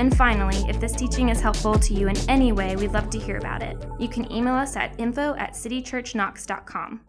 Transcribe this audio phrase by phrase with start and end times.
[0.00, 3.18] And finally, if this teaching is helpful to you in any way, we'd love to
[3.18, 3.76] hear about it.
[3.98, 7.02] You can email us at info at citychurchknox.com.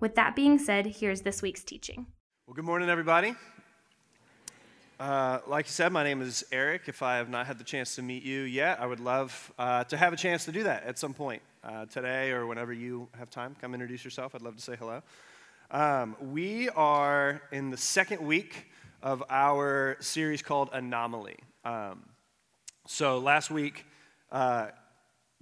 [0.00, 2.06] With that being said, here's this week's teaching.
[2.46, 3.34] Well, good morning, everybody.
[4.98, 6.84] Uh, like you said, my name is Eric.
[6.86, 9.84] If I have not had the chance to meet you yet, I would love uh,
[9.84, 13.10] to have a chance to do that at some point uh, today or whenever you
[13.18, 13.56] have time.
[13.60, 14.34] Come introduce yourself.
[14.34, 15.02] I'd love to say hello.
[15.70, 18.70] Um, we are in the second week
[19.02, 21.36] of our series called Anomaly.
[21.66, 22.04] Um,
[22.90, 23.84] so last week,
[24.32, 24.68] uh,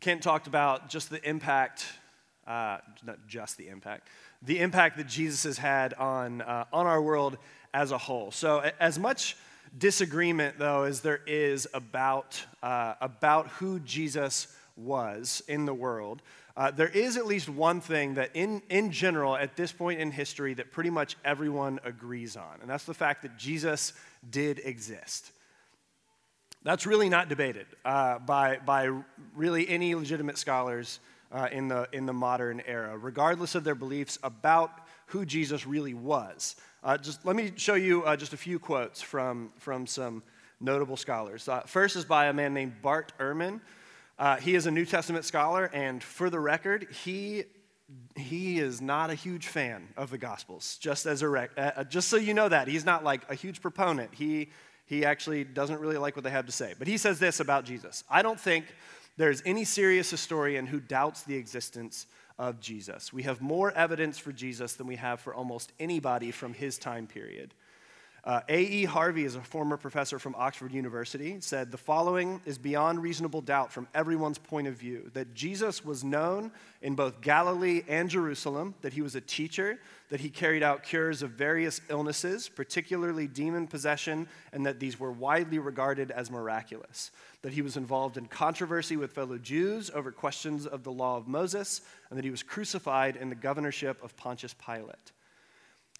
[0.00, 1.86] Kent talked about just the impact,
[2.44, 4.08] uh, not just the impact,
[4.42, 7.38] the impact that Jesus has had on, uh, on our world
[7.72, 8.32] as a whole.
[8.32, 9.36] So, as much
[9.78, 16.22] disagreement, though, as there is about, uh, about who Jesus was in the world,
[16.56, 20.10] uh, there is at least one thing that, in, in general, at this point in
[20.10, 23.92] history, that pretty much everyone agrees on, and that's the fact that Jesus
[24.28, 25.30] did exist.
[26.66, 28.90] That's really not debated uh, by, by
[29.36, 30.98] really any legitimate scholars
[31.30, 34.72] uh, in, the, in the modern era, regardless of their beliefs about
[35.06, 36.56] who Jesus really was.
[36.82, 40.24] Uh, just let me show you uh, just a few quotes from, from some
[40.60, 41.48] notable scholars.
[41.48, 43.60] Uh, first is by a man named Bart Ehrman.
[44.18, 47.44] Uh, he is a New Testament scholar, and for the record, he
[48.16, 50.76] he is not a huge fan of the Gospels.
[50.80, 54.12] Just as a rec- just so you know that he's not like a huge proponent.
[54.12, 54.48] He
[54.86, 56.74] he actually doesn't really like what they have to say.
[56.78, 58.64] But he says this about Jesus: I don't think
[59.16, 62.06] there's any serious historian who doubts the existence
[62.38, 63.12] of Jesus.
[63.12, 67.06] We have more evidence for Jesus than we have for almost anybody from his time
[67.06, 67.54] period.
[68.26, 68.84] Uh, A.E.
[68.84, 73.70] Harvey is a former professor from Oxford University, said the following is beyond reasonable doubt
[73.70, 76.50] from everyone's point of view that Jesus was known
[76.82, 79.78] in both Galilee and Jerusalem, that he was a teacher,
[80.10, 85.12] that he carried out cures of various illnesses, particularly demon possession, and that these were
[85.12, 90.66] widely regarded as miraculous, that he was involved in controversy with fellow Jews over questions
[90.66, 94.52] of the law of Moses, and that he was crucified in the governorship of Pontius
[94.54, 95.12] Pilate.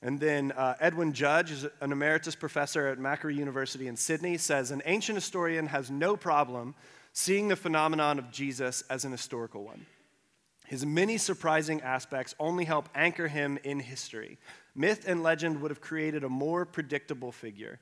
[0.03, 4.83] And then uh, Edwin Judge an emeritus professor at Macquarie University in Sydney, says an
[4.85, 6.75] ancient historian has no problem
[7.13, 9.87] seeing the phenomenon of Jesus as an historical one.
[10.67, 14.37] His many surprising aspects only help anchor him in history.
[14.75, 17.79] Myth and legend would have created a more predictable figure.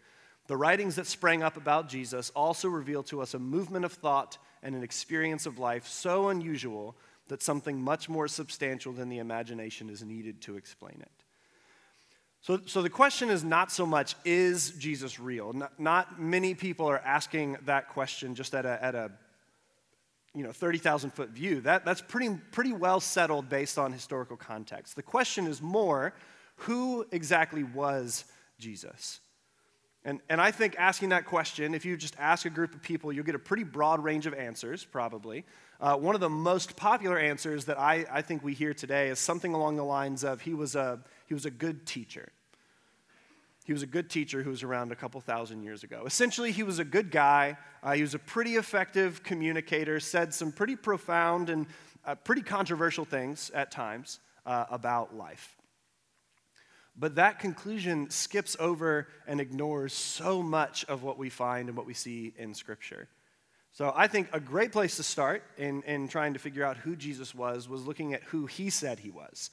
[0.47, 4.39] The writings that sprang up about Jesus also reveal to us a movement of thought
[4.63, 6.95] and an experience of life so unusual
[7.29, 11.24] that something much more substantial than the imagination is needed to explain it.
[12.45, 15.55] So, so the question is not so much, is Jesus real?
[15.55, 19.11] Not, not many people are asking that question just at a, at a
[20.35, 21.63] you know, 30,000 foot view.
[21.63, 24.95] That, that's pretty, pretty well settled based on historical context.
[24.95, 26.13] The question is more,
[26.57, 28.27] who exactly was
[28.59, 29.21] Jesus?
[30.05, 33.11] And, and I think asking that question, if you just ask a group of people,
[33.11, 35.47] you'll get a pretty broad range of answers, probably.
[35.81, 39.19] Uh, one of the most popular answers that I, I think we hear today is
[39.19, 42.29] something along the lines of he was a, he was a good teacher.
[43.65, 46.05] He was a good teacher who was around a couple thousand years ago.
[46.07, 47.57] Essentially, he was a good guy.
[47.83, 51.67] Uh, he was a pretty effective communicator, said some pretty profound and
[52.05, 55.57] uh, pretty controversial things at times uh, about life.
[56.97, 61.87] But that conclusion skips over and ignores so much of what we find and what
[61.87, 63.09] we see in Scripture.
[63.73, 66.95] So I think a great place to start in, in trying to figure out who
[66.95, 69.51] Jesus was was looking at who he said he was.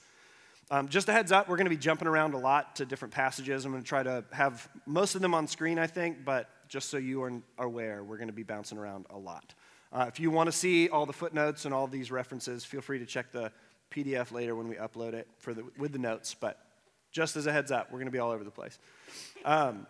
[0.72, 3.14] Um, just a heads up, we're going to be jumping around a lot to different
[3.14, 3.66] passages.
[3.66, 6.90] I'm going to try to have most of them on screen, I think, but just
[6.90, 9.54] so you are aware, we're going to be bouncing around a lot.
[9.92, 13.00] Uh, if you want to see all the footnotes and all these references, feel free
[13.00, 13.52] to check the
[13.92, 16.34] PDF later when we upload it for the, with the notes.
[16.40, 16.58] But
[17.12, 18.80] just as a heads up, we're going to be all over the place.
[19.44, 19.86] Um,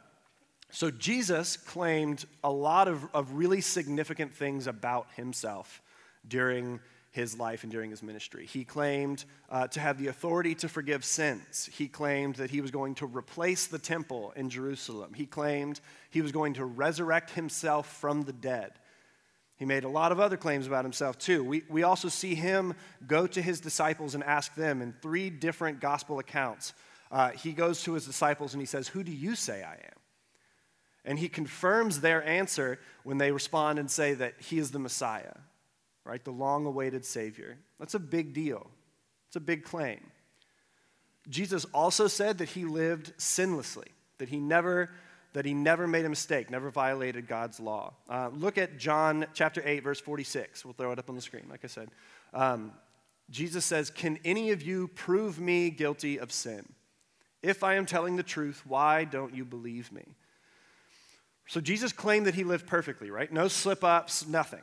[0.71, 5.83] so Jesus claimed a lot of, of really significant things about himself
[6.27, 6.79] during
[7.11, 8.45] his life and during his ministry.
[8.45, 11.69] He claimed uh, to have the authority to forgive sins.
[11.71, 15.13] He claimed that he was going to replace the temple in Jerusalem.
[15.13, 18.71] He claimed he was going to resurrect himself from the dead.
[19.57, 21.43] He made a lot of other claims about himself, too.
[21.43, 22.73] We, we also see him
[23.05, 26.73] go to his disciples and ask them in three different gospel accounts.
[27.11, 29.99] Uh, he goes to his disciples and he says, Who do you say I am?
[31.03, 35.33] And he confirms their answer when they respond and say that he is the Messiah
[36.05, 36.23] right?
[36.23, 37.57] The long awaited Savior.
[37.79, 38.69] That's a big deal,
[39.27, 39.99] it's a big claim.
[41.29, 43.87] Jesus also said that he lived sinlessly,
[44.17, 44.89] that he never
[45.33, 47.93] that he never made a mistake, never violated God's law.
[48.09, 50.65] Uh, look at John chapter 8, verse 46.
[50.65, 51.89] We'll throw it up on the screen, like I said.
[52.33, 52.73] Um,
[53.29, 56.65] Jesus says, Can any of you prove me guilty of sin?
[57.41, 60.03] If I am telling the truth, why don't you believe me?
[61.47, 63.31] So Jesus claimed that he lived perfectly, right?
[63.31, 64.61] No slip ups, nothing.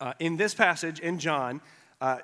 [0.00, 1.60] Uh, in this passage in John,
[2.00, 2.18] uh,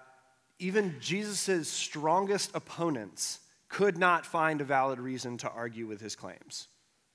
[0.59, 6.69] even Jesus' strongest opponents could not find a valid reason to argue with his claims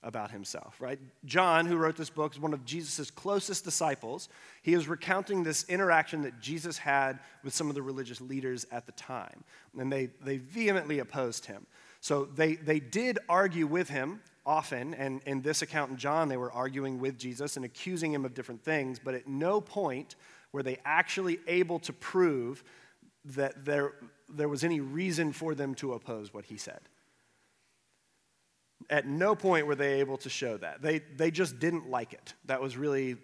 [0.03, 0.99] about himself, right?
[1.25, 4.29] John, who wrote this book, is one of Jesus' closest disciples.
[4.63, 8.85] He is recounting this interaction that Jesus had with some of the religious leaders at
[8.85, 9.43] the time,
[9.77, 11.67] and they, they vehemently opposed him.
[11.99, 16.37] So they, they did argue with him often, and in this account in John, they
[16.37, 20.15] were arguing with Jesus and accusing him of different things, but at no point
[20.53, 22.63] were they actually able to prove
[23.23, 23.93] that there,
[24.29, 26.79] there was any reason for them to oppose what he said.
[28.89, 30.81] At no point were they able to show that.
[30.81, 32.33] They, they just didn't like it.
[32.45, 33.17] That was really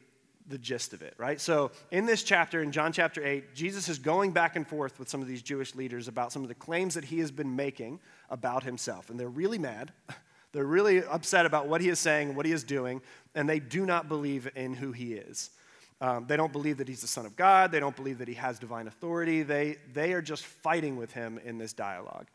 [0.48, 1.42] the gist of it, right?
[1.42, 5.10] So, in this chapter, in John chapter 8, Jesus is going back and forth with
[5.10, 8.00] some of these Jewish leaders about some of the claims that he has been making
[8.30, 9.10] about himself.
[9.10, 9.92] And they're really mad.
[10.54, 13.02] They're really upset about what he is saying, what he is doing,
[13.36, 15.52] and they do not believe in who he is.
[16.00, 17.72] Um, they don't believe that he's the Son of God.
[17.72, 19.42] They don't believe that he has divine authority.
[19.42, 22.28] They, they are just fighting with him in this dialogue.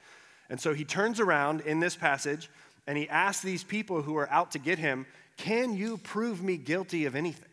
[0.50, 2.50] And so he turns around in this passage
[2.86, 5.06] and he asks these people who are out to get him,
[5.36, 7.48] Can you prove me guilty of anything?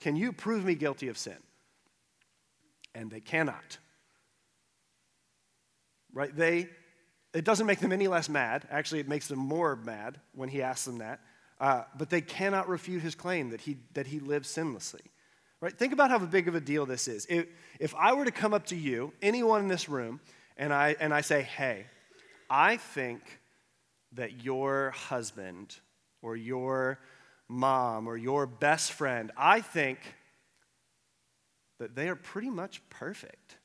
[0.00, 1.36] Can you prove me guilty of sin?
[2.94, 3.78] And they cannot.
[6.12, 6.34] Right?
[6.34, 6.68] They,
[7.32, 8.66] it doesn't make them any less mad.
[8.70, 11.20] Actually, it makes them more mad when he asks them that.
[11.60, 15.00] Uh, but they cannot refute his claim that he, that he lives sinlessly.
[15.64, 15.72] Right?
[15.72, 17.26] Think about how big of a deal this is.
[17.30, 17.46] If,
[17.80, 20.20] if I were to come up to you, anyone in this room,
[20.58, 21.86] and I, and I say, hey,
[22.50, 23.22] I think
[24.12, 25.74] that your husband
[26.20, 26.98] or your
[27.48, 30.00] mom or your best friend, I think
[31.80, 33.56] that they are pretty much perfect.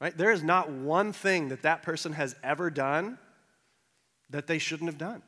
[0.00, 0.18] Right?
[0.18, 3.18] There is not one thing that that person has ever done
[4.30, 5.22] that they shouldn't have done.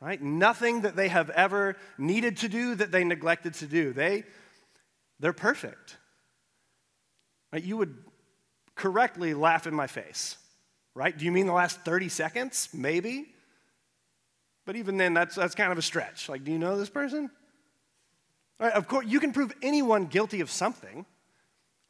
[0.00, 0.20] Right?
[0.20, 3.92] Nothing that they have ever needed to do that they neglected to do.
[3.92, 4.24] They
[5.18, 5.96] they're perfect.
[7.52, 7.62] Right?
[7.62, 7.96] You would
[8.74, 10.36] correctly laugh in my face
[10.94, 11.16] right?
[11.16, 12.68] Do you mean the last 30 seconds?
[12.72, 13.32] Maybe.
[14.66, 16.28] But even then, that's, that's kind of a stretch.
[16.28, 17.30] Like, do you know this person?
[18.58, 21.06] Right, of course, you can prove anyone guilty of something,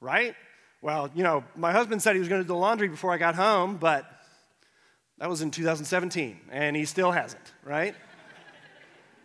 [0.00, 0.34] right?
[0.80, 3.18] Well, you know, my husband said he was going to do the laundry before I
[3.18, 4.06] got home, but
[5.20, 7.94] that was in 2017, and he still hasn't, right?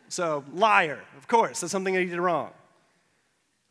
[0.10, 2.52] so, liar, of course, that's something that he did wrong.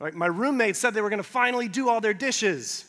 [0.01, 2.85] Right, my roommate said they were going to finally do all their dishes.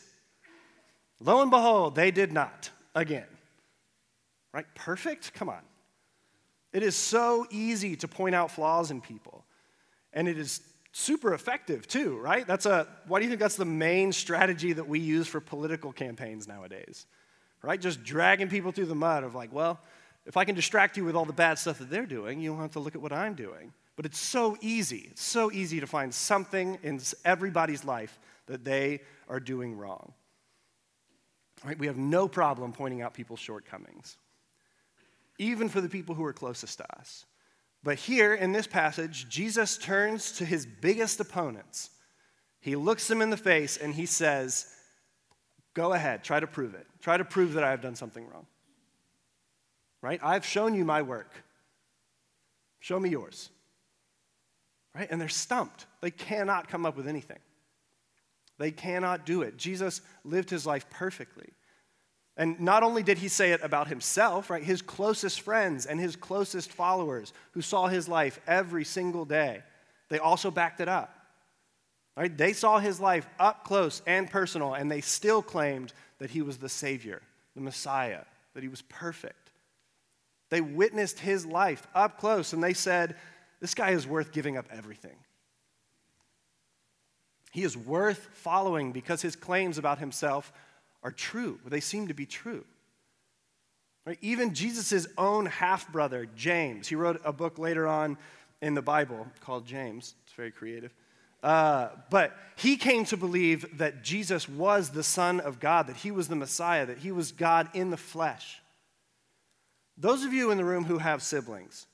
[1.20, 3.26] Lo and behold, they did not again.
[4.52, 4.66] Right?
[4.74, 5.32] Perfect?
[5.34, 5.60] Come on.
[6.72, 9.44] It is so easy to point out flaws in people.
[10.12, 10.60] And it is
[10.92, 12.46] super effective too, right?
[12.46, 15.92] That's a why do you think that's the main strategy that we use for political
[15.92, 17.06] campaigns nowadays?
[17.62, 17.80] Right?
[17.80, 19.80] Just dragging people through the mud of like, well,
[20.24, 22.60] if I can distract you with all the bad stuff that they're doing, you don't
[22.60, 23.72] have to look at what I'm doing.
[23.96, 25.08] But it's so easy.
[25.10, 30.12] It's so easy to find something in everybody's life that they are doing wrong.
[31.64, 31.78] Right?
[31.78, 34.18] We have no problem pointing out people's shortcomings,
[35.38, 37.24] even for the people who are closest to us.
[37.82, 41.90] But here in this passage, Jesus turns to his biggest opponents.
[42.60, 44.66] He looks them in the face and he says,
[45.76, 46.86] Go ahead, try to prove it.
[47.02, 48.46] Try to prove that I have done something wrong.
[50.00, 50.18] Right?
[50.22, 51.30] I've shown you my work.
[52.80, 53.50] Show me yours.
[54.94, 55.06] Right?
[55.10, 55.84] And they're stumped.
[56.00, 57.40] They cannot come up with anything.
[58.56, 59.58] They cannot do it.
[59.58, 61.52] Jesus lived his life perfectly.
[62.38, 66.16] And not only did he say it about himself, right, his closest friends and his
[66.16, 69.62] closest followers who saw his life every single day,
[70.08, 71.15] they also backed it up.
[72.16, 72.34] Right?
[72.36, 76.56] They saw his life up close and personal, and they still claimed that he was
[76.56, 77.20] the Savior,
[77.54, 78.22] the Messiah,
[78.54, 79.50] that he was perfect.
[80.48, 83.16] They witnessed his life up close, and they said,
[83.60, 85.16] This guy is worth giving up everything.
[87.52, 90.52] He is worth following because his claims about himself
[91.02, 91.58] are true.
[91.66, 92.64] They seem to be true.
[94.06, 94.18] Right?
[94.20, 98.16] Even Jesus' own half brother, James, he wrote a book later on
[98.62, 100.14] in the Bible called James.
[100.24, 100.92] It's very creative.
[101.46, 106.10] Uh, but he came to believe that Jesus was the Son of God, that he
[106.10, 108.60] was the Messiah, that he was God in the flesh.
[109.96, 111.86] Those of you in the room who have siblings,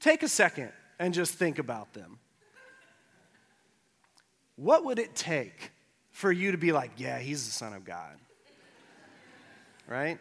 [0.00, 2.18] take a second and just think about them.
[4.56, 5.70] What would it take
[6.10, 8.16] for you to be like, yeah, he's the Son of God?
[9.88, 10.18] right?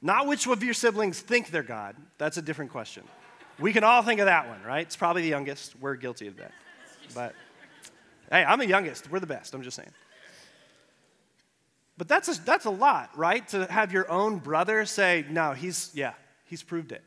[0.00, 1.96] Not which of your siblings think they're God.
[2.18, 3.02] That's a different question.
[3.58, 4.86] We can all think of that one, right?
[4.86, 5.74] It's probably the youngest.
[5.80, 6.52] We're guilty of that.
[7.14, 7.34] But
[8.30, 9.10] hey, I'm the youngest.
[9.10, 9.54] We're the best.
[9.54, 9.90] I'm just saying.
[11.98, 13.46] But that's a, that's a lot, right?
[13.48, 16.12] To have your own brother say, no, he's, yeah,
[16.44, 17.02] he's proved it.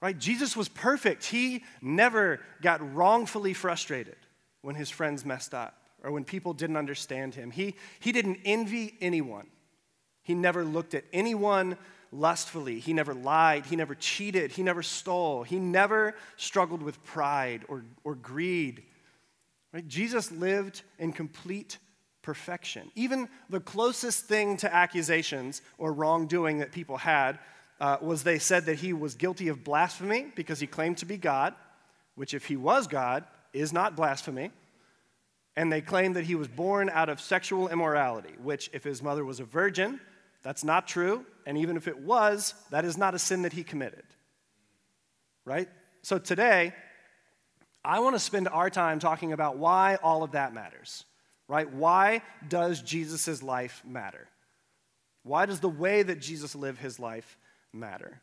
[0.00, 0.18] Right?
[0.18, 1.24] Jesus was perfect.
[1.24, 4.16] He never got wrongfully frustrated
[4.60, 7.50] when his friends messed up or when people didn't understand him.
[7.50, 9.46] He, he didn't envy anyone.
[10.22, 11.76] He never looked at anyone
[12.12, 12.78] lustfully.
[12.78, 13.66] He never lied.
[13.66, 14.52] He never cheated.
[14.52, 15.42] He never stole.
[15.42, 18.84] He never struggled with pride or, or greed.
[19.72, 19.86] Right?
[19.88, 21.78] Jesus lived in complete
[22.20, 22.90] perfection.
[22.94, 27.38] Even the closest thing to accusations or wrongdoing that people had
[27.80, 31.16] uh, was they said that he was guilty of blasphemy because he claimed to be
[31.16, 31.54] God,
[32.14, 34.52] which, if he was God, is not blasphemy.
[35.56, 39.24] And they claimed that he was born out of sexual immorality, which, if his mother
[39.24, 40.00] was a virgin,
[40.42, 41.24] that's not true.
[41.46, 44.04] And even if it was, that is not a sin that he committed.
[45.44, 45.68] Right?
[46.02, 46.74] So today,
[47.84, 51.04] I want to spend our time talking about why all of that matters.
[51.48, 51.72] Right?
[51.72, 54.28] Why does Jesus' life matter?
[55.24, 57.36] Why does the way that Jesus lived his life
[57.72, 58.20] matter?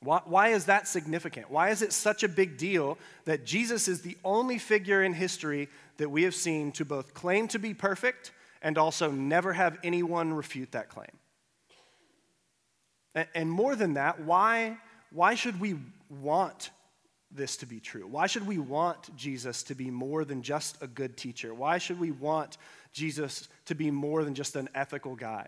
[0.00, 1.48] Why, why, is that significant?
[1.48, 5.68] Why is it such a big deal that Jesus is the only figure in history
[5.98, 8.32] that we have seen to both claim to be perfect
[8.62, 11.10] and also never have anyone refute that claim?
[13.34, 14.78] And, more than that, why,
[15.10, 15.76] why should we
[16.08, 16.70] want
[17.30, 18.06] this to be true?
[18.06, 21.52] Why should we want Jesus to be more than just a good teacher?
[21.52, 22.56] Why should we want
[22.92, 25.46] Jesus to be more than just an ethical guy?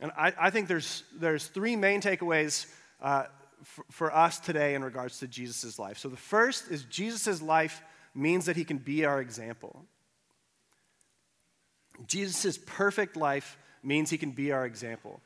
[0.00, 2.66] And I, I think there's, there's three main takeaways
[3.00, 3.24] uh,
[3.62, 5.98] for, for us today in regards to Jesus' life.
[5.98, 7.82] So the first is Jesus' life
[8.14, 9.84] means that he can be our example.
[12.06, 15.20] Jesus' perfect life means he can be our example.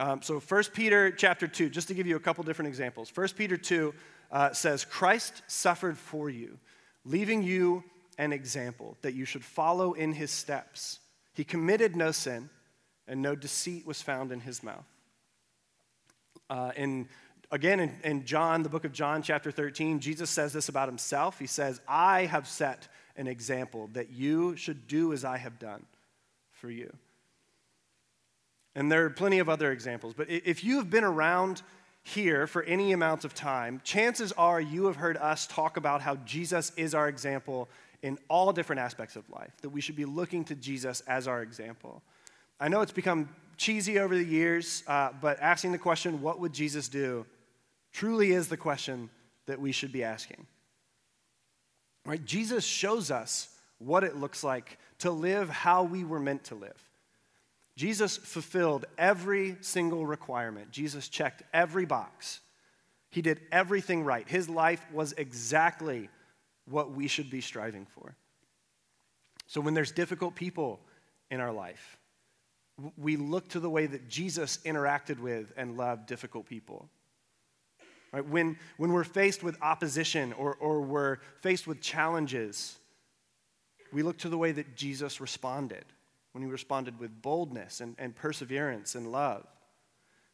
[0.00, 3.12] Um, so 1 Peter chapter 2, just to give you a couple different examples.
[3.14, 3.94] 1 Peter 2
[4.30, 6.58] uh, says, Christ suffered for you,
[7.04, 7.84] leaving you
[8.18, 11.00] an example that you should follow in his steps.
[11.34, 12.50] He committed no sin
[13.06, 14.84] and no deceit was found in his mouth.
[16.50, 17.08] Uh, in,
[17.50, 21.38] again, in, in John, the book of John, chapter 13, Jesus says this about himself.
[21.38, 25.84] He says, I have set an example that you should do as I have done
[26.62, 26.90] for you.
[28.76, 31.60] And there are plenty of other examples, but if you have been around
[32.04, 36.14] here for any amount of time, chances are you have heard us talk about how
[36.24, 37.68] Jesus is our example
[38.02, 41.42] in all different aspects of life, that we should be looking to Jesus as our
[41.42, 42.00] example.
[42.60, 46.52] I know it's become cheesy over the years, uh, but asking the question, what would
[46.52, 47.26] Jesus do,
[47.92, 49.10] truly is the question
[49.46, 50.46] that we should be asking.
[52.06, 52.24] Right?
[52.24, 56.88] Jesus shows us what it looks like to live how we were meant to live.
[57.76, 60.70] Jesus fulfilled every single requirement.
[60.70, 62.40] Jesus checked every box.
[63.10, 64.28] He did everything right.
[64.28, 66.08] His life was exactly
[66.68, 68.14] what we should be striving for.
[69.48, 70.80] So when there's difficult people
[71.30, 71.98] in our life,
[72.96, 76.88] we look to the way that Jesus interacted with and loved difficult people.
[78.12, 78.26] Right?
[78.26, 82.78] When, when we're faced with opposition or, or we're faced with challenges,
[83.92, 85.84] we look to the way that Jesus responded,
[86.32, 89.46] when he responded with boldness and, and perseverance and love.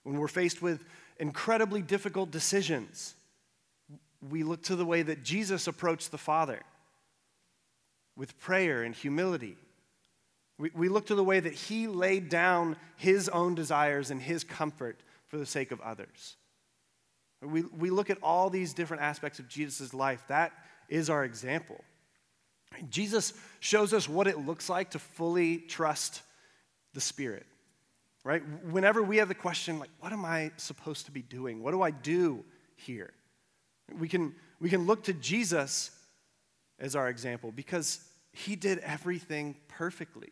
[0.05, 0.85] When we're faced with
[1.19, 3.15] incredibly difficult decisions,
[4.31, 6.61] we look to the way that Jesus approached the Father
[8.17, 9.57] with prayer and humility
[10.59, 14.45] we, we look to the way that he laid down his own desires and his
[14.45, 16.37] comfort for the sake of others.
[17.41, 20.25] We, we look at all these different aspects of Jesus' life.
[20.29, 20.53] That
[20.89, 21.83] is our example.
[22.91, 26.23] Jesus shows us what it looks like to fully trust
[26.95, 27.47] the Spirit,
[28.25, 28.43] right?
[28.65, 31.63] Whenever we have the question, like, what am I supposed to be doing?
[31.63, 32.45] What do I do
[32.77, 33.13] here?
[33.99, 35.91] We can, we can look to Jesus
[36.79, 38.01] as our example because
[38.33, 40.29] he did everything perfectly.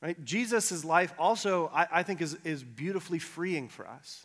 [0.00, 0.22] Right?
[0.24, 4.24] Jesus' life also, I, I think, is, is beautifully freeing for us.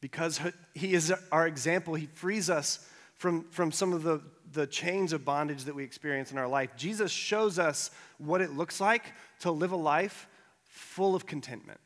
[0.00, 0.40] Because
[0.74, 4.20] he is our example, he frees us from, from some of the,
[4.54, 6.70] the chains of bondage that we experience in our life.
[6.76, 10.26] Jesus shows us what it looks like to live a life
[10.64, 11.80] full of contentment.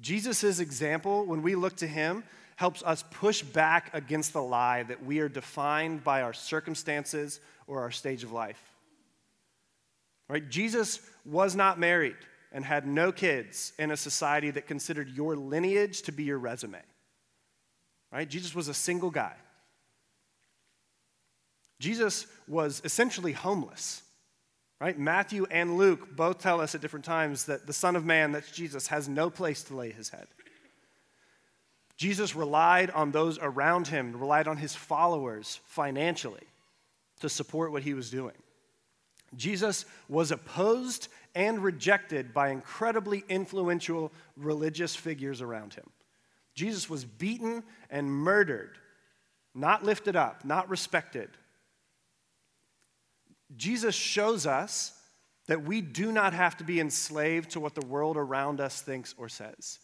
[0.00, 2.24] Jesus' example, when we look to him,
[2.56, 7.80] helps us push back against the lie that we are defined by our circumstances or
[7.80, 8.60] our stage of life.
[10.28, 10.48] Right?
[10.48, 12.16] Jesus was not married
[12.52, 16.80] and had no kids in a society that considered your lineage to be your resume.
[18.12, 18.28] Right?
[18.28, 19.34] Jesus was a single guy.
[21.78, 24.02] Jesus was essentially homeless.
[24.80, 24.98] Right?
[24.98, 28.52] Matthew and Luke both tell us at different times that the Son of Man, that's
[28.52, 30.28] Jesus, has no place to lay his head.
[31.96, 36.44] Jesus relied on those around him, relied on his followers financially
[37.18, 38.36] to support what he was doing.
[39.36, 45.90] Jesus was opposed and rejected by incredibly influential religious figures around him.
[46.54, 48.78] Jesus was beaten and murdered,
[49.54, 51.30] not lifted up, not respected.
[53.56, 54.92] Jesus shows us
[55.46, 59.14] that we do not have to be enslaved to what the world around us thinks
[59.16, 59.78] or says.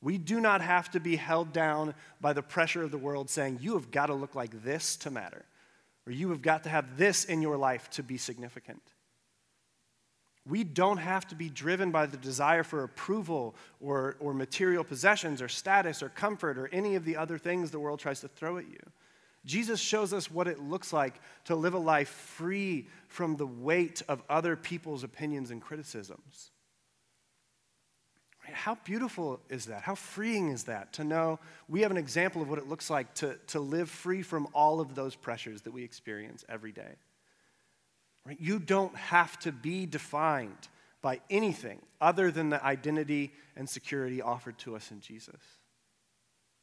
[0.00, 3.58] We do not have to be held down by the pressure of the world saying,
[3.60, 5.44] you have got to look like this to matter,
[6.06, 8.82] or you have got to have this in your life to be significant.
[10.46, 15.42] We don't have to be driven by the desire for approval or, or material possessions
[15.42, 18.56] or status or comfort or any of the other things the world tries to throw
[18.56, 18.80] at you.
[19.48, 21.14] Jesus shows us what it looks like
[21.46, 26.50] to live a life free from the weight of other people's opinions and criticisms.
[28.40, 29.82] How beautiful is that?
[29.82, 33.14] How freeing is that to know we have an example of what it looks like
[33.16, 36.96] to, to live free from all of those pressures that we experience every day?
[38.26, 38.38] Right?
[38.38, 40.68] You don't have to be defined
[41.00, 45.40] by anything other than the identity and security offered to us in Jesus.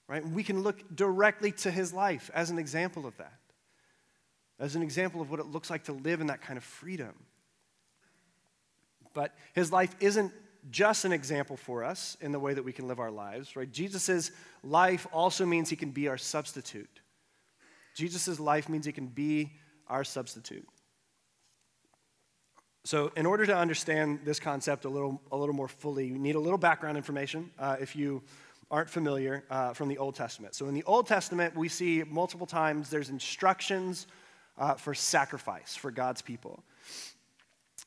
[0.07, 0.25] Right?
[0.27, 3.39] We can look directly to his life as an example of that,
[4.59, 7.13] as an example of what it looks like to live in that kind of freedom.
[9.13, 10.31] But his life isn't
[10.69, 13.71] just an example for us in the way that we can live our lives, right?
[13.71, 14.31] Jesus'
[14.63, 16.99] life also means he can be our substitute.
[17.95, 19.53] Jesus' life means he can be
[19.87, 20.67] our substitute.
[22.83, 26.35] So, in order to understand this concept a little, a little more fully, you need
[26.35, 28.21] a little background information uh, if you
[28.71, 30.55] aren't familiar uh, from the Old Testament.
[30.55, 34.07] So, in the Old Testament, we see multiple times there's instructions
[34.57, 36.63] uh, for sacrifice for God's people.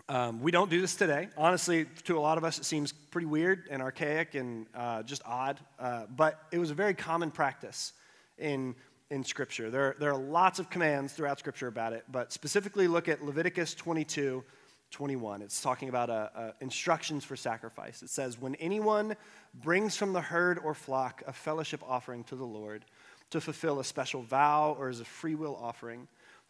[0.09, 1.29] Um, we don't do this today.
[1.37, 5.23] Honestly, to a lot of us, it seems pretty weird and archaic and uh, just
[5.27, 5.59] odd.
[5.79, 7.93] Uh, but it was a very common practice
[8.39, 8.75] in,
[9.11, 9.71] in Scripture.
[9.71, 13.75] There, there are lots of commands throughout Scripture about it, but specifically look at Leviticus
[13.75, 14.43] 22
[14.91, 15.43] 21.
[15.43, 18.03] It's talking about uh, uh, instructions for sacrifice.
[18.03, 19.17] It says, When anyone
[19.55, 22.85] brings from the herd or flock a fellowship offering to the Lord
[23.31, 26.09] to fulfill a special vow or as a free will offering,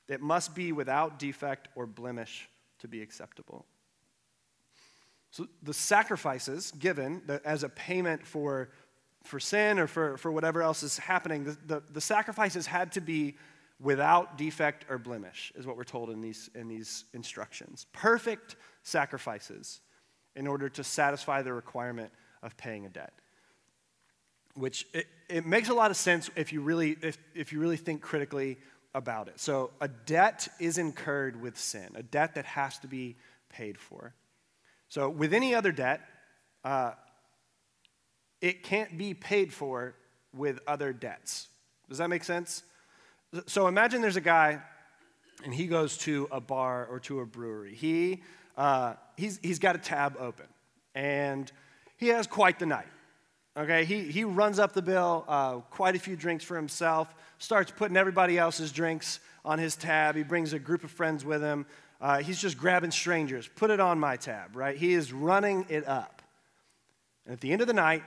[0.08, 2.48] it must be without defect or blemish
[2.78, 3.66] to be acceptable.
[5.30, 8.70] So the sacrifices given as a payment for,
[9.24, 13.00] for sin or for, for whatever else is happening, the, the, the sacrifices had to
[13.00, 13.36] be
[13.80, 17.86] without defect or blemish, is what we're told in these, in these instructions.
[17.92, 19.80] Perfect sacrifices
[20.34, 22.12] in order to satisfy the requirement
[22.42, 23.12] of paying a debt.
[24.54, 27.76] Which it, it makes a lot of sense if you really, if, if you really
[27.76, 28.58] think critically
[28.94, 29.38] about it.
[29.38, 33.16] So, a debt is incurred with sin, a debt that has to be
[33.48, 34.14] paid for.
[34.88, 36.00] So, with any other debt,
[36.64, 36.92] uh,
[38.40, 39.94] it can't be paid for
[40.34, 41.48] with other debts.
[41.88, 42.62] Does that make sense?
[43.46, 44.60] So, imagine there's a guy
[45.44, 47.74] and he goes to a bar or to a brewery.
[47.74, 48.22] He,
[48.56, 50.46] uh, he's, he's got a tab open
[50.94, 51.50] and
[51.96, 52.88] he has quite the night.
[53.56, 57.72] Okay, he, he runs up the bill, uh, quite a few drinks for himself, starts
[57.76, 60.14] putting everybody else's drinks on his tab.
[60.14, 61.66] He brings a group of friends with him.
[62.00, 63.48] Uh, he's just grabbing strangers.
[63.56, 64.76] Put it on my tab, right?
[64.76, 66.22] He is running it up.
[67.26, 68.04] And at the end of the night,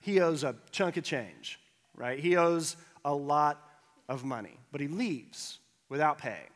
[0.00, 1.60] he owes a chunk of change,
[1.96, 2.18] right?
[2.18, 3.67] He owes a lot
[4.08, 6.50] of money, but he leaves without paying.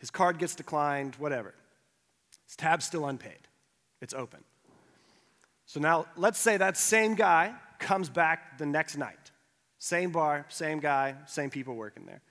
[0.00, 1.54] His card gets declined, whatever.
[2.46, 3.48] His tab's still unpaid,
[4.00, 4.44] it's open.
[5.66, 9.18] So now let's say that same guy comes back the next night.
[9.78, 12.22] Same bar, same guy, same people working there.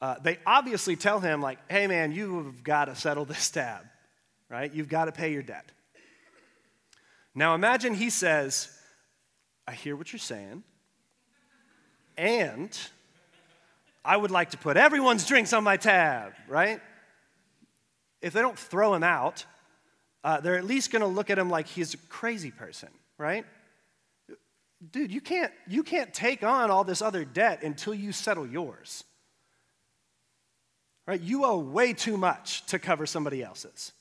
[0.00, 3.84] Uh, they obviously tell him, like, hey man, you've got to settle this tab,
[4.50, 4.72] right?
[4.72, 5.70] You've got to pay your debt.
[7.34, 8.68] Now imagine he says,
[9.66, 10.62] I hear what you're saying,
[12.16, 12.76] and
[14.04, 16.80] I would like to put everyone's drinks on my tab, right?
[18.20, 19.46] If they don't throw him out,
[20.22, 22.88] uh, they're at least going to look at him like he's a crazy person,
[23.18, 23.44] right?
[24.90, 29.04] Dude, you can't, you can't take on all this other debt until you settle yours.
[31.06, 31.20] Right?
[31.20, 33.92] You owe way too much to cover somebody else's.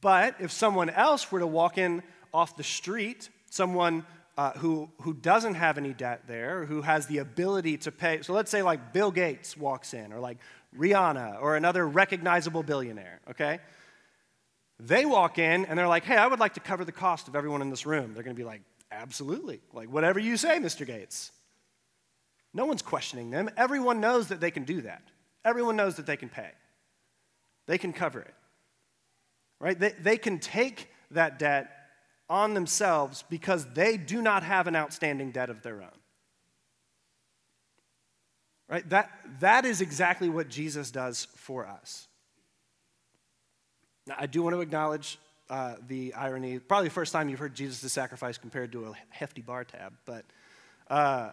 [0.00, 2.02] But if someone else were to walk in
[2.34, 4.04] off the street, someone
[4.36, 8.32] uh, who, who doesn't have any debt there, who has the ability to pay, so
[8.32, 10.38] let's say like Bill Gates walks in, or like
[10.76, 13.60] Rihanna, or another recognizable billionaire, okay?
[14.78, 17.36] They walk in and they're like, hey, I would like to cover the cost of
[17.36, 18.12] everyone in this room.
[18.12, 18.60] They're to be like,
[18.92, 19.60] absolutely.
[19.72, 20.86] Like, whatever you say, Mr.
[20.86, 21.32] Gates.
[22.52, 23.50] No one's questioning them.
[23.56, 25.02] Everyone knows that they can do that,
[25.44, 26.50] everyone knows that they can pay.
[27.66, 28.34] They can cover it.
[29.58, 29.78] Right?
[29.78, 31.75] They, they can take that debt
[32.28, 35.88] on themselves because they do not have an outstanding debt of their own.
[38.68, 38.88] Right?
[38.90, 39.10] That,
[39.40, 42.08] that is exactly what Jesus does for us.
[44.06, 46.58] Now, I do want to acknowledge uh, the irony.
[46.58, 50.24] Probably the first time you've heard Jesus' sacrifice compared to a hefty bar tab, but
[50.88, 51.30] uh,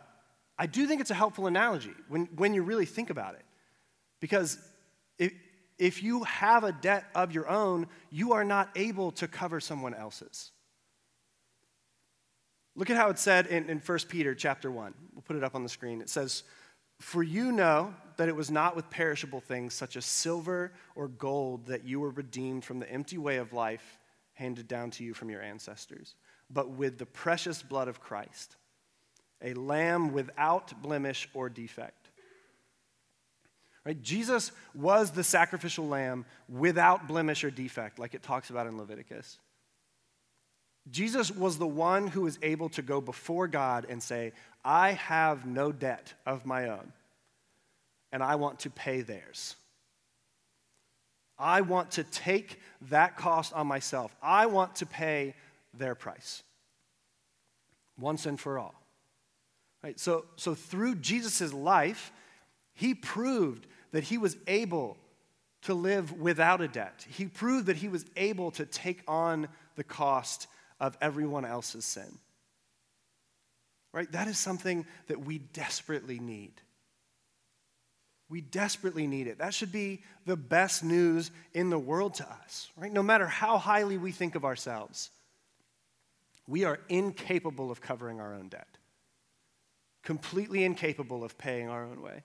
[0.57, 3.45] I do think it's a helpful analogy when, when you really think about it.
[4.19, 4.57] Because
[5.17, 5.33] if,
[5.77, 9.93] if you have a debt of your own, you are not able to cover someone
[9.93, 10.51] else's.
[12.75, 14.93] Look at how it said in, in 1 Peter chapter 1.
[15.13, 16.01] We'll put it up on the screen.
[16.01, 16.43] It says,
[16.99, 21.67] For you know that it was not with perishable things such as silver or gold
[21.67, 23.99] that you were redeemed from the empty way of life
[24.33, 26.15] handed down to you from your ancestors,
[26.49, 28.55] but with the precious blood of Christ,
[29.43, 32.09] a lamb without blemish or defect.
[33.85, 34.01] Right?
[34.01, 39.37] Jesus was the sacrificial lamb without blemish or defect, like it talks about in Leviticus.
[40.91, 44.33] Jesus was the one who was able to go before God and say,
[44.65, 46.91] I have no debt of my own,
[48.11, 49.55] and I want to pay theirs.
[51.37, 54.15] I want to take that cost on myself.
[54.21, 55.35] I want to pay
[55.73, 56.43] their price
[57.99, 58.75] once and for all.
[59.83, 59.99] Right?
[59.99, 62.11] So, so through Jesus' life,
[62.73, 64.97] he proved that he was able
[65.63, 67.05] to live without a debt.
[67.09, 70.47] He proved that he was able to take on the cost
[70.79, 72.19] of everyone else's sin.
[73.91, 74.11] Right?
[74.11, 76.53] That is something that we desperately need.
[78.29, 79.37] We desperately need it.
[79.37, 82.91] That should be the best news in the world to us, right?
[82.91, 85.11] No matter how highly we think of ourselves,
[86.47, 88.79] we are incapable of covering our own debt,
[90.03, 92.23] completely incapable of paying our own way.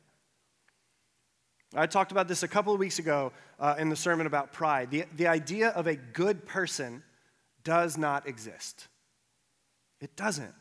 [1.75, 4.91] I talked about this a couple of weeks ago uh, in the sermon about pride.
[4.91, 7.03] The, the idea of a good person
[7.69, 8.89] does not exist.
[10.01, 10.55] It doesn't.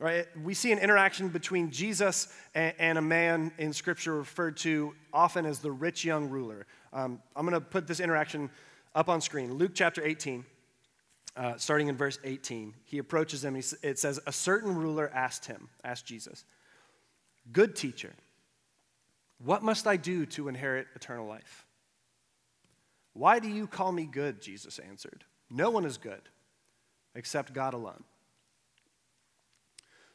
[0.00, 0.26] Right?
[0.42, 5.60] We see an interaction between Jesus and, a man in Scripture referred to often as
[5.60, 6.66] the rich young ruler.
[6.92, 8.50] Um, I'm going to put this interaction
[8.92, 9.54] up on screen.
[9.54, 10.44] Luke chapter 18,
[11.36, 12.74] uh, starting in verse 18.
[12.84, 13.54] He approaches him.
[13.54, 16.44] He, it says, A certain ruler asked him, asked Jesus,
[17.52, 18.14] Good teacher,
[19.38, 21.66] what must I do to inherit eternal life?
[23.16, 24.42] Why do you call me good?
[24.42, 25.24] Jesus answered.
[25.50, 26.22] No one is good
[27.14, 28.04] except God alone.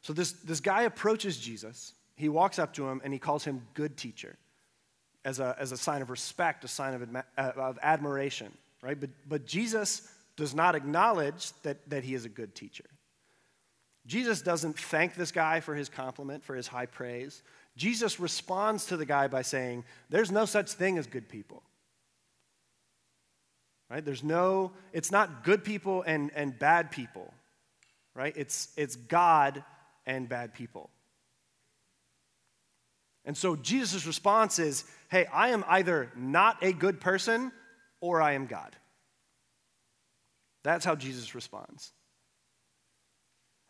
[0.02, 1.94] So this, this guy approaches Jesus.
[2.16, 4.36] He walks up to him and he calls him good teacher
[5.24, 9.00] as a, as a sign of respect, a sign of, adma- uh, of admiration, right?
[9.00, 12.86] But, but Jesus does not acknowledge that, that he is a good teacher.
[14.08, 17.44] Jesus doesn't thank this guy for his compliment, for his high praise.
[17.78, 21.62] Jesus responds to the guy by saying, There's no such thing as good people.
[23.92, 24.06] Right?
[24.06, 27.34] There's no, it's not good people and, and bad people,
[28.16, 28.34] right?
[28.38, 29.66] It's, it's God
[30.06, 30.90] and bad people.
[33.26, 37.52] And so Jesus' response is hey, I am either not a good person
[38.00, 38.74] or I am God.
[40.64, 41.92] That's how Jesus responds.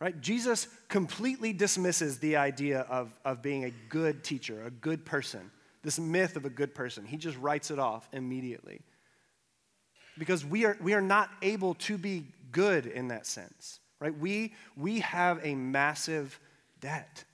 [0.00, 0.20] Right?
[0.20, 5.50] Jesus completely dismisses the idea of, of being a good teacher, a good person,
[5.82, 7.04] this myth of a good person.
[7.06, 8.82] He just writes it off immediately
[10.18, 14.16] because we are, we are not able to be good in that sense, right?
[14.16, 16.38] We, we have a massive
[16.80, 17.24] debt.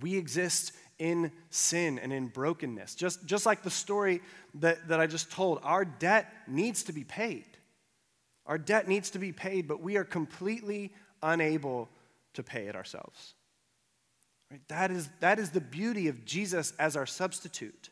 [0.00, 2.94] We exist in sin and in brokenness.
[2.94, 4.20] Just, just like the story
[4.54, 7.44] that, that I just told, our debt needs to be paid.
[8.46, 11.88] Our debt needs to be paid, but we are completely unable
[12.34, 13.34] to pay it ourselves.
[14.50, 14.60] Right?
[14.68, 17.90] That, is, that is the beauty of Jesus as our substitute.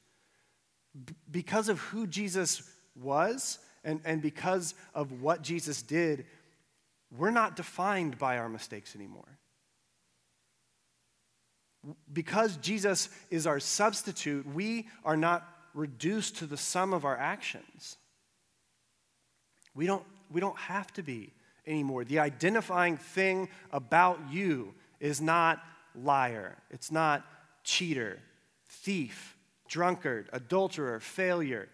[1.05, 2.63] B- because of who Jesus
[3.01, 6.27] was and, and because of what Jesus did,
[7.17, 9.39] we're not defined by our mistakes anymore.
[12.13, 17.97] Because Jesus is our substitute, we are not reduced to the sum of our actions.
[19.75, 21.33] We don't, we don't have to be
[21.67, 22.05] anymore.
[22.05, 25.63] The identifying thing about you is not
[25.95, 27.25] liar, it's not
[27.65, 28.19] cheater,
[28.69, 29.37] thief,
[29.69, 31.69] drunkard, adulterer, failure.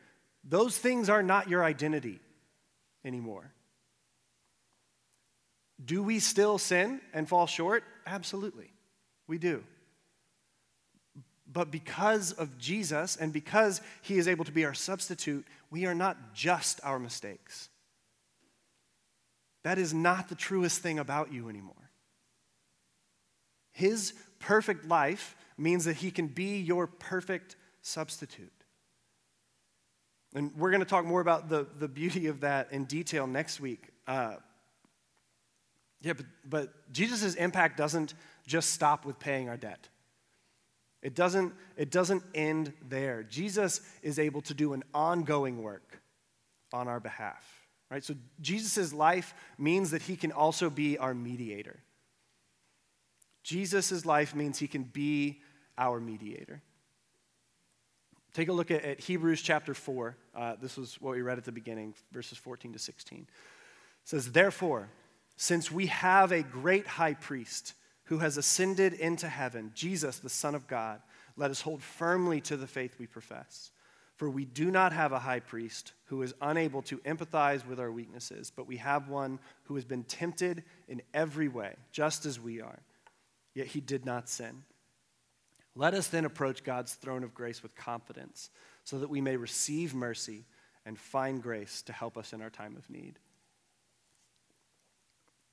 [0.49, 2.21] Those things are not your identity
[3.05, 3.53] anymore.
[5.85, 7.85] Do we still sin and fall short?
[8.07, 8.71] Absolutely,
[9.27, 9.65] we do.
[11.53, 15.95] But because of Jesus and because he is able to be our substitute, we are
[15.95, 17.69] not just our mistakes.
[19.63, 21.75] That is not the truest thing about you anymore.
[23.73, 28.53] His perfect life means that he can be your perfect substitute.
[30.37, 33.59] And we're going to talk more about the, the beauty of that in detail next
[33.59, 33.89] week.
[34.07, 34.35] Uh,
[36.03, 38.13] yeah, but, but Jesus' impact doesn't
[38.47, 39.89] just stop with paying our debt.
[41.03, 43.23] It doesn't, it doesn't end there.
[43.23, 46.03] Jesus is able to do an ongoing work
[46.71, 47.45] on our behalf.
[47.91, 48.05] Right?
[48.05, 51.81] So Jesus' life means that he can also be our mediator.
[53.43, 55.41] Jesus' life means he can be
[55.79, 56.61] our mediator.
[58.37, 60.15] Take a look at, at Hebrews chapter 4.
[60.35, 63.21] Uh, this was what we read at the beginning, verses 14 to 16.
[63.21, 63.27] It
[64.05, 64.91] says, Therefore,
[65.37, 67.73] since we have a great high priest
[68.05, 71.01] who has ascended into heaven, Jesus, the Son of God,
[71.39, 73.71] let us hold firmly to the faith we profess.
[74.17, 77.91] For we do not have a high priest who is unable to empathize with our
[77.91, 82.61] weaknesses, but we have one who has been tempted in every way, just as we
[82.61, 82.81] are,
[83.55, 84.63] yet he did not sin.
[85.77, 88.51] Let us then approach God's throne of grace with confidence,
[88.83, 90.47] so that we may receive mercy
[90.87, 93.19] and find grace to help us in our time of need.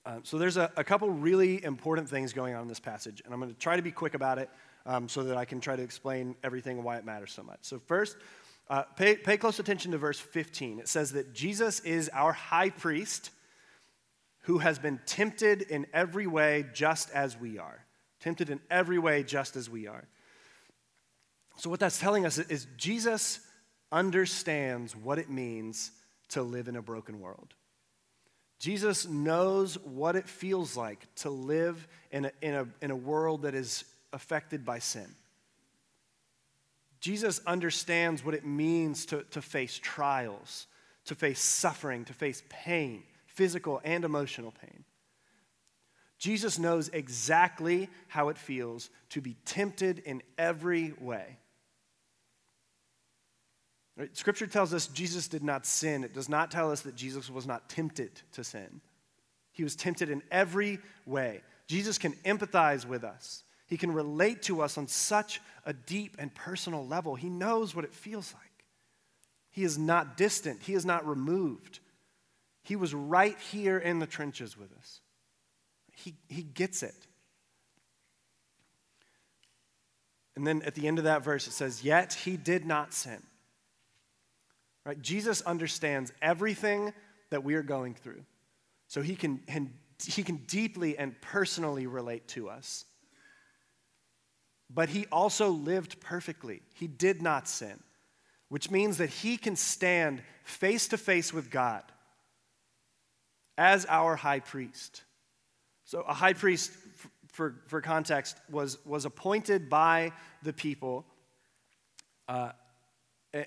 [0.05, 3.33] Um, so there's a, a, couple really important things going on in this passage, and
[3.33, 4.49] I'm going to try to be quick about it
[4.85, 7.59] um, so that I can try to explain everything and why it matters so much.
[7.61, 8.17] So first,
[8.69, 10.79] uh, pay, pay close attention to verse 15.
[10.79, 13.31] It says that Jesus is our high priest
[14.41, 17.85] who has been tempted in every way just as we are.
[18.19, 20.07] Tempted in every way just as we are.
[21.57, 23.39] So what that's telling us is Jesus
[23.91, 25.91] understands what it means
[26.29, 27.53] to live in a broken world.
[28.59, 33.43] Jesus knows what it feels like to live in a, in a, in a world
[33.43, 35.15] that is affected by sin.
[37.01, 40.67] Jesus understands what it means to, to face trials,
[41.05, 44.85] to face suffering, to face pain, physical and emotional pain.
[46.17, 51.37] Jesus knows exactly how it feels to be tempted in every way.
[53.95, 54.15] Right?
[54.15, 56.03] Scripture tells us Jesus did not sin.
[56.03, 58.81] It does not tell us that Jesus was not tempted to sin.
[59.51, 61.41] He was tempted in every way.
[61.67, 63.43] Jesus can empathize with us.
[63.67, 67.15] He can relate to us on such a deep and personal level.
[67.15, 68.43] He knows what it feels like.
[69.51, 71.79] He is not distant, He is not removed.
[72.63, 75.01] He was right here in the trenches with us.
[75.91, 76.95] He, he gets it.
[80.35, 83.21] And then at the end of that verse, it says, Yet he did not sin.
[84.85, 85.01] Right?
[85.01, 86.93] Jesus understands everything
[87.29, 88.23] that we are going through.
[88.87, 89.41] So he can,
[90.05, 92.85] he can deeply and personally relate to us.
[94.69, 96.61] But he also lived perfectly.
[96.75, 97.81] He did not sin,
[98.49, 101.83] which means that he can stand face to face with God
[103.57, 105.03] as our high priest.
[105.85, 106.71] So, a high priest,
[107.27, 111.05] for, for context, was, was appointed by the people
[112.27, 112.53] uh,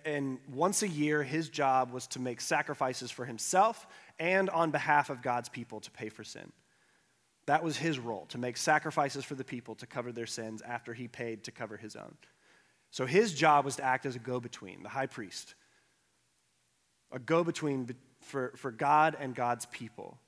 [0.04, 3.86] and once a year, his job was to make sacrifices for himself
[4.18, 6.50] and on behalf of God's people to pay for sin.
[7.46, 10.92] That was his role, to make sacrifices for the people to cover their sins after
[10.92, 12.16] he paid to cover his own.
[12.90, 15.54] So his job was to act as a go between, the high priest,
[17.12, 20.18] a go between for, for God and God's people.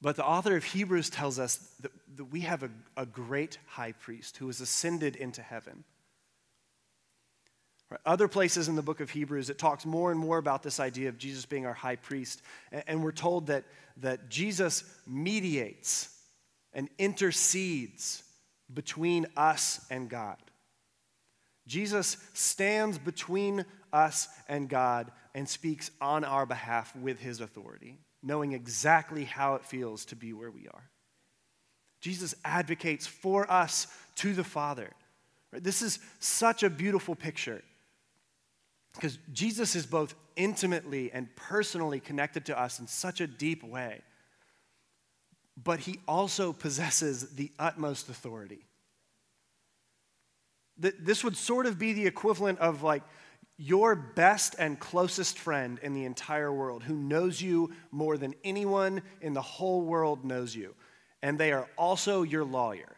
[0.00, 3.92] But the author of Hebrews tells us that, that we have a, a great high
[3.92, 5.84] priest who has ascended into heaven
[8.04, 11.08] other places in the book of Hebrews, it talks more and more about this idea
[11.08, 12.42] of Jesus being our high priest.
[12.86, 13.64] And we're told that,
[13.98, 16.08] that Jesus mediates
[16.72, 18.22] and intercedes
[18.72, 20.38] between us and God.
[21.66, 28.52] Jesus stands between us and God and speaks on our behalf with his authority, knowing
[28.52, 30.90] exactly how it feels to be where we are.
[32.00, 34.90] Jesus advocates for us to the Father.
[35.52, 37.62] This is such a beautiful picture
[38.94, 44.00] because Jesus is both intimately and personally connected to us in such a deep way,
[45.62, 48.66] but he also possesses the utmost authority.
[50.78, 53.02] This would sort of be the equivalent of like
[53.56, 59.02] your best and closest friend in the entire world who knows you more than anyone
[59.20, 60.74] in the whole world knows you.
[61.22, 62.96] And they are also your lawyer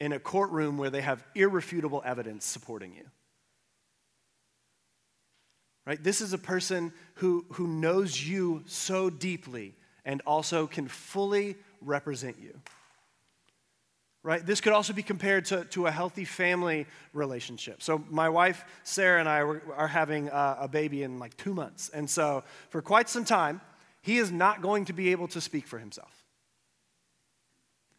[0.00, 3.04] in a courtroom where they have irrefutable evidence supporting you
[5.86, 6.02] right?
[6.02, 12.36] This is a person who, who knows you so deeply and also can fully represent
[12.40, 12.58] you.
[14.22, 14.44] Right?
[14.44, 17.82] This could also be compared to, to a healthy family relationship.
[17.82, 21.90] So, my wife, Sarah, and I are having a, a baby in like two months.
[21.90, 23.60] And so, for quite some time,
[24.00, 26.24] he is not going to be able to speak for himself.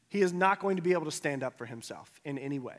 [0.09, 2.77] He is not going to be able to stand up for himself in any way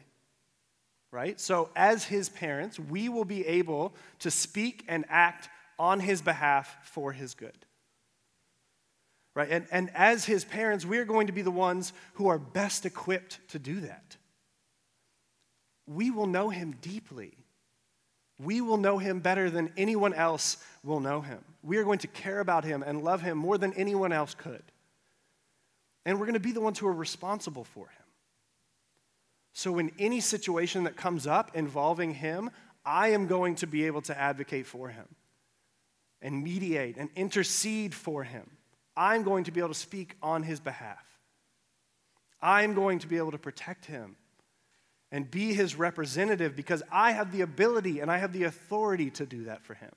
[1.17, 1.41] right?
[1.41, 5.49] So, as his parents, we will be able to speak and act
[5.79, 7.57] on his behalf for his good.
[9.35, 9.49] Right?
[9.51, 12.85] And, and as his parents, we are going to be the ones who are best
[12.85, 14.19] equipped to do that.
[15.87, 17.33] We will know him deeply.
[18.39, 21.43] We will know him better than anyone else will know him.
[21.63, 24.65] We are going to care about him and love him more than anyone else could.
[26.05, 28.06] And we're going to be the ones who are responsible for him.
[29.59, 32.51] So, in any situation that comes up involving him,
[32.85, 35.07] I am going to be able to advocate for him
[36.21, 38.51] and mediate and intercede for him.
[38.99, 41.03] I'm going to be able to speak on his behalf.
[42.43, 44.17] I'm going to be able to protect him
[45.11, 49.25] and be his representative because I have the ability and I have the authority to
[49.25, 49.93] do that for him.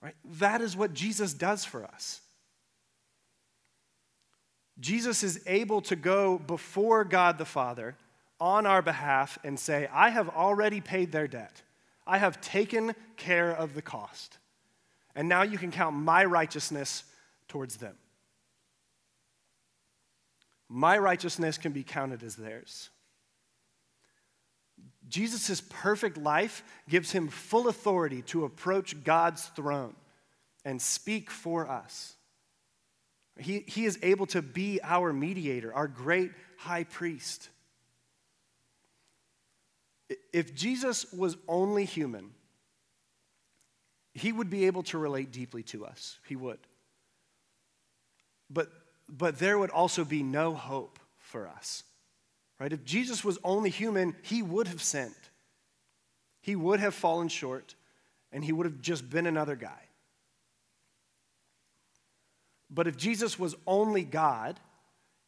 [0.00, 0.14] Right?
[0.38, 2.20] That is what Jesus does for us.
[4.80, 7.96] Jesus is able to go before God the Father
[8.40, 11.62] on our behalf and say, I have already paid their debt.
[12.06, 14.38] I have taken care of the cost.
[15.14, 17.04] And now you can count my righteousness
[17.48, 17.94] towards them.
[20.68, 22.90] My righteousness can be counted as theirs.
[25.08, 29.94] Jesus' perfect life gives him full authority to approach God's throne
[30.64, 32.16] and speak for us.
[33.38, 37.48] He, he is able to be our mediator, our great high priest.
[40.32, 42.30] If Jesus was only human,
[44.12, 46.18] he would be able to relate deeply to us.
[46.28, 46.60] He would.
[48.48, 48.70] But,
[49.08, 51.82] but there would also be no hope for us.
[52.60, 52.72] Right?
[52.72, 55.14] If Jesus was only human, he would have sinned.
[56.40, 57.74] He would have fallen short,
[58.30, 59.83] and he would have just been another guy.
[62.74, 64.58] But if Jesus was only God,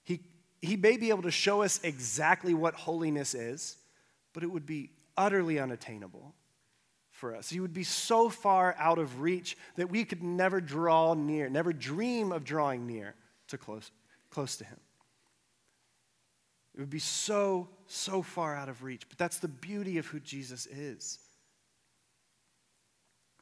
[0.02, 0.20] he,
[0.60, 3.76] he may be able to show us exactly what holiness is,
[4.32, 6.34] but it would be utterly unattainable
[7.10, 7.48] for us.
[7.48, 11.72] He would be so far out of reach that we could never draw near, never
[11.72, 13.14] dream of drawing near
[13.48, 13.90] to close,
[14.30, 14.78] close to him.
[16.74, 19.08] It would be so, so far out of reach.
[19.08, 21.18] But that's the beauty of who Jesus is.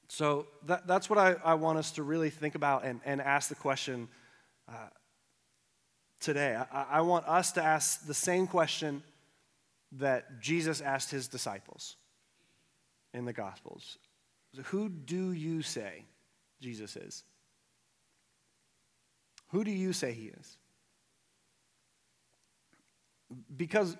[0.08, 3.48] So that, that's what I, I, want us to really think about and, and ask
[3.48, 4.08] the question
[4.68, 4.88] uh,
[6.20, 6.56] today.
[6.72, 9.02] I, I want us to ask the same question
[9.92, 11.96] that Jesus asked his disciples
[13.12, 13.98] in the Gospels
[14.66, 16.04] Who do you say
[16.60, 17.22] Jesus is?
[19.50, 20.56] Who do you say he is?
[23.56, 23.96] Because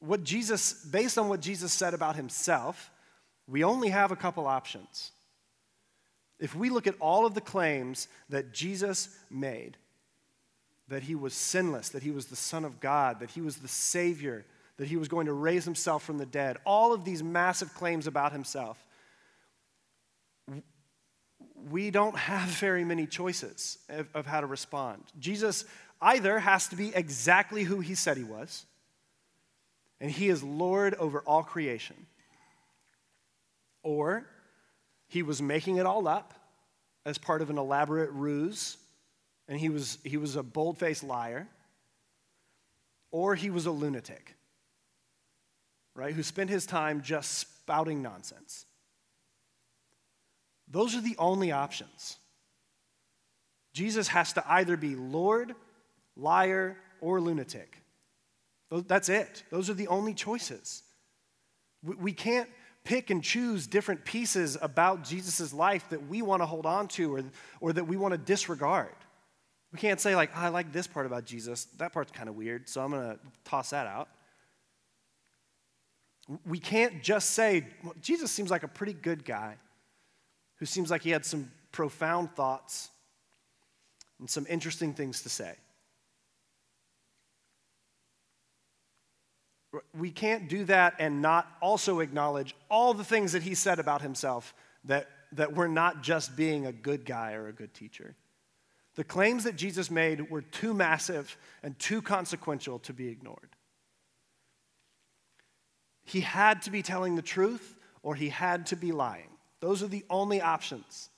[0.00, 2.90] what Jesus, based on what Jesus said about himself,
[3.48, 5.12] we only have a couple options.
[6.38, 9.76] If we look at all of the claims that Jesus made,
[10.88, 13.68] that he was sinless, that he was the Son of God, that he was the
[13.68, 14.44] Savior,
[14.76, 18.06] that he was going to raise himself from the dead, all of these massive claims
[18.06, 18.84] about himself,
[21.70, 25.02] we don't have very many choices of, of, how to respond.
[25.18, 25.64] Jesus
[26.00, 28.66] either has to be exactly who he said he was,
[30.00, 31.94] and he is Lord over all creation,
[33.82, 34.24] or
[35.08, 36.34] he was making it all up
[37.04, 38.76] as part of an elaborate ruse,
[39.48, 41.48] and he was, he was a bold faced liar,
[43.10, 44.34] or he was a lunatic,
[45.94, 48.64] right, who spent his time just spouting nonsense.
[50.68, 52.16] Those are the only options.
[53.74, 55.54] Jesus has to either be Lord,
[56.16, 57.78] liar, or lunatic.
[58.70, 59.42] That's it.
[59.50, 60.82] Those are the only choices.
[61.82, 62.48] We can't
[62.84, 67.14] pick and choose different pieces about Jesus' life that we want to hold on to
[67.14, 67.22] or,
[67.60, 68.94] or that we want to disregard.
[69.72, 71.64] We can't say, like, oh, I like this part about Jesus.
[71.78, 74.08] That part's kind of weird, so I'm going to toss that out.
[76.46, 79.56] We can't just say, well, Jesus seems like a pretty good guy
[80.56, 82.90] who seems like he had some profound thoughts
[84.18, 85.54] and some interesting things to say.
[89.98, 94.02] We can't do that and not also acknowledge all the things that he said about
[94.02, 94.54] himself
[94.84, 98.14] that, that we're not just being a good guy or a good teacher.
[98.94, 103.48] The claims that Jesus made were too massive and too consequential to be ignored.
[106.04, 109.30] He had to be telling the truth or he had to be lying.
[109.60, 111.08] Those are the only options.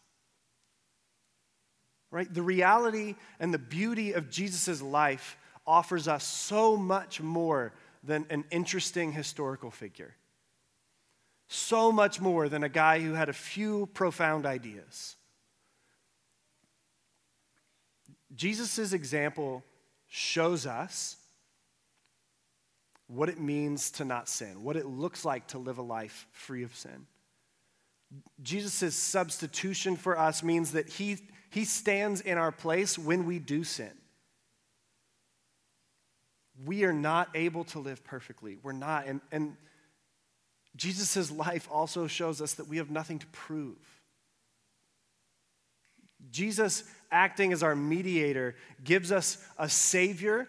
[2.10, 2.32] Right?
[2.32, 5.36] The reality and the beauty of Jesus' life
[5.66, 7.72] offers us so much more
[8.04, 10.14] than an interesting historical figure.
[11.48, 15.16] So much more than a guy who had a few profound ideas.
[18.34, 19.62] Jesus' example
[20.08, 21.16] shows us
[23.06, 26.62] what it means to not sin, what it looks like to live a life free
[26.62, 27.06] of sin.
[28.42, 31.18] Jesus' substitution for us means that he,
[31.50, 33.92] he stands in our place when we do sin.
[36.64, 38.58] We are not able to live perfectly.
[38.62, 39.06] We're not.
[39.06, 39.56] And, and
[40.76, 43.76] Jesus' life also shows us that we have nothing to prove.
[46.30, 50.48] Jesus, acting as our mediator, gives us a Savior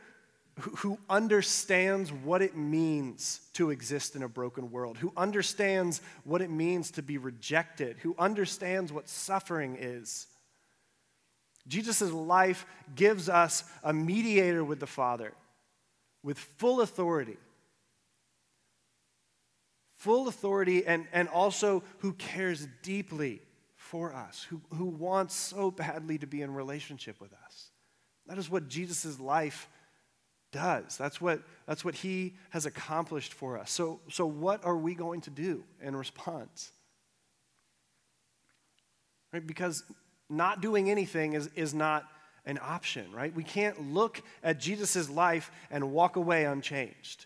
[0.60, 6.50] who understands what it means to exist in a broken world, who understands what it
[6.50, 10.28] means to be rejected, who understands what suffering is.
[11.68, 15.34] Jesus' life gives us a mediator with the Father
[16.26, 17.38] with full authority.
[19.98, 23.42] Full authority, and, and also who cares deeply
[23.76, 27.70] for us, who, who wants so badly to be in relationship with us.
[28.26, 29.70] That is what Jesus' life
[30.52, 30.98] does.
[30.98, 33.70] That's what, that's what he has accomplished for us.
[33.70, 36.72] So, so, what are we going to do in response?
[39.32, 39.46] Right?
[39.46, 39.84] Because
[40.28, 42.06] not doing anything is, is not
[42.46, 43.34] an option, right?
[43.34, 47.26] We can't look at Jesus' life and walk away unchanged.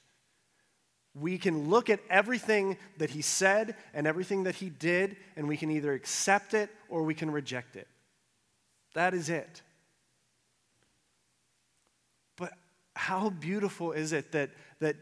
[1.14, 5.58] We can look at everything that he said and everything that he did, and we
[5.58, 7.88] can either accept it or we can reject it.
[8.94, 9.62] That is it.
[12.38, 12.54] But
[12.96, 14.96] how beautiful is it that, that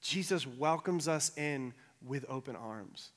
[0.00, 1.72] Jesus welcomes us in
[2.04, 3.10] with open arms?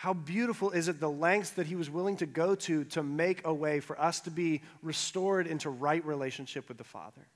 [0.00, 3.42] How beautiful is it the lengths that he was willing to go to to make
[3.44, 7.28] a way for us to be restored into right relationship with the Father?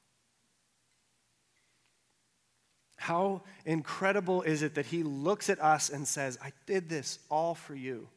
[2.97, 7.55] How incredible is it that he looks at us and says, I did this all
[7.55, 8.09] for you?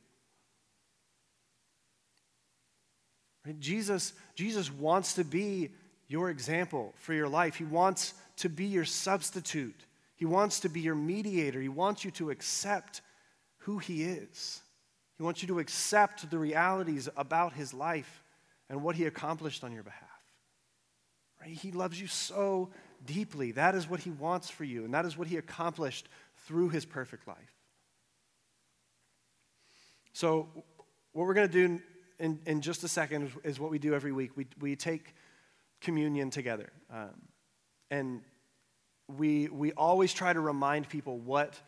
[3.46, 3.60] Right?
[3.60, 5.72] Jesus, Jesus wants to be
[6.08, 7.56] your example for your life.
[7.56, 9.86] He wants to be your substitute.
[10.16, 11.60] He wants to be your mediator.
[11.60, 13.02] He wants you to accept
[13.68, 14.62] who He is.
[15.18, 18.24] He wants you to accept the realities about His life
[18.70, 20.08] and what He accomplished on your behalf.
[21.42, 21.52] Right?
[21.52, 22.70] He loves you so
[23.06, 23.52] deeply.
[23.52, 26.08] That is what He wants for you, and that is what He accomplished
[26.48, 27.54] through His perfect life.
[30.14, 30.48] So,
[31.12, 31.82] what we're going to do
[32.20, 34.32] in, in just a second is, what we do every week.
[34.38, 35.14] We, we take
[35.82, 36.72] communion together.
[36.90, 37.22] Um,
[37.92, 38.22] and
[39.10, 41.60] we, we always try to remind people what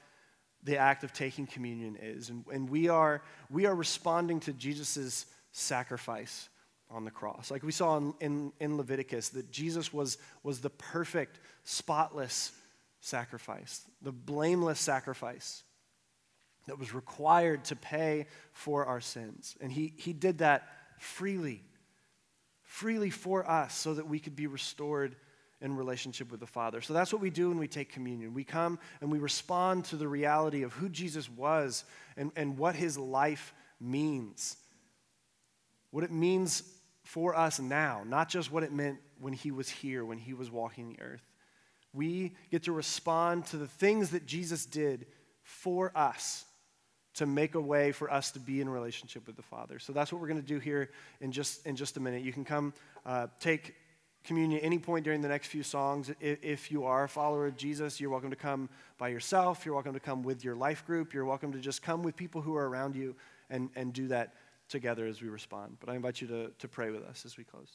[0.64, 2.30] the act of taking communion is.
[2.30, 6.50] And, and we, are, we are responding to Jesus' sacrifice
[6.90, 7.52] on the cross.
[7.52, 12.52] Like we saw in, in, in, Leviticus, that Jesus was, was the perfect, spotless
[13.00, 15.64] sacrifice, the blameless sacrifice
[16.68, 19.56] that was required to pay for our sins.
[19.62, 20.68] And he, he did that
[21.00, 21.64] freely
[22.70, 25.16] freely for us so that we could be restored
[25.62, 26.82] in relationship with the Father.
[26.82, 28.34] So that's what we do when we take communion.
[28.34, 31.84] We come and we respond to the reality of who Jesus was
[32.16, 34.56] and, and what his life means.
[35.92, 36.64] What it means
[37.04, 40.50] for us now, not just what it meant when he was here, when he was
[40.50, 41.24] walking the earth.
[41.94, 45.08] We get to respond to the things that Jesus did
[45.42, 46.46] for us
[47.16, 49.80] to make a way for us to be in relationship with the Father.
[49.80, 52.24] So that's what we're going to do here in just, in just a minute.
[52.24, 52.74] You can come
[53.06, 53.74] uh, take
[54.24, 56.12] communion any point during the next few songs.
[56.20, 59.66] If, if you are a follower of Jesus, you're welcome to come by yourself.
[59.66, 61.14] You're welcome to come with your life group.
[61.14, 63.16] You're welcome to just come with people who are around you
[63.50, 64.34] and, and do that
[64.68, 65.78] together as we respond.
[65.80, 67.70] But I invite you to, to pray with us as we close.